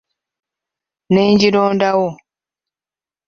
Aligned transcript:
Ne 1.11 1.21
ngirondawo! 1.31 2.09